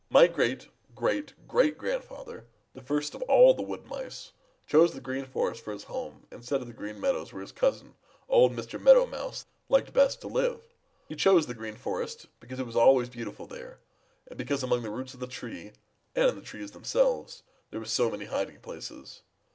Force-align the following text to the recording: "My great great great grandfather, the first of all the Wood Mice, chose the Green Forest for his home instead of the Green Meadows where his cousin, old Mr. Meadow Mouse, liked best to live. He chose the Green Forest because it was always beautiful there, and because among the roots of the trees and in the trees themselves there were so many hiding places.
"My 0.09 0.25
great 0.25 0.67
great 0.95 1.35
great 1.47 1.77
grandfather, 1.77 2.47
the 2.73 2.81
first 2.81 3.13
of 3.13 3.21
all 3.29 3.53
the 3.53 3.61
Wood 3.61 3.85
Mice, 3.85 4.31
chose 4.65 4.93
the 4.93 4.99
Green 4.99 5.25
Forest 5.27 5.63
for 5.63 5.71
his 5.73 5.83
home 5.83 6.25
instead 6.31 6.59
of 6.59 6.65
the 6.65 6.73
Green 6.73 6.99
Meadows 6.99 7.31
where 7.31 7.43
his 7.43 7.51
cousin, 7.51 7.93
old 8.27 8.51
Mr. 8.51 8.81
Meadow 8.81 9.05
Mouse, 9.05 9.45
liked 9.69 9.93
best 9.93 10.19
to 10.21 10.27
live. 10.27 10.59
He 11.07 11.15
chose 11.15 11.45
the 11.45 11.53
Green 11.53 11.75
Forest 11.75 12.25
because 12.39 12.59
it 12.59 12.65
was 12.65 12.75
always 12.75 13.09
beautiful 13.09 13.45
there, 13.45 13.77
and 14.27 14.39
because 14.39 14.63
among 14.63 14.81
the 14.81 14.89
roots 14.89 15.13
of 15.13 15.19
the 15.19 15.27
trees 15.27 15.71
and 16.15 16.27
in 16.29 16.33
the 16.35 16.41
trees 16.41 16.71
themselves 16.71 17.43
there 17.69 17.79
were 17.79 17.85
so 17.85 18.09
many 18.09 18.25
hiding 18.25 18.57
places. 18.61 19.21